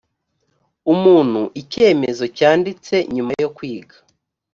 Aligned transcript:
umuntu 0.93 1.41
icyemezo 1.61 2.23
cyanditse 2.37 2.95
nyuma 3.13 3.31
yo 3.43 3.49
kwiga 3.55 3.95